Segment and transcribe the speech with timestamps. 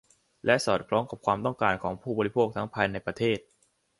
[0.45, 3.37] และสอดคล้องกับความต้องการของผู้บริโภคทั้งภายในประเทศ